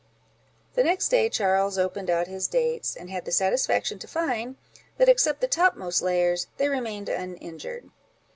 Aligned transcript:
The 0.73 0.83
next 0.83 1.09
day 1.09 1.29
Charles 1.29 1.77
opened 1.77 2.09
out 2.09 2.25
his 2.25 2.47
dates, 2.47 2.95
and 2.95 3.11
had 3.11 3.23
the 3.25 3.31
satisfaction 3.31 3.99
to 3.99 4.07
find, 4.07 4.55
that 4.97 5.07
except 5.09 5.41
the 5.41 5.47
topmost 5.47 6.01
layers, 6.01 6.47
they 6.57 6.69
remained 6.69 7.07
uninjured. 7.07 7.91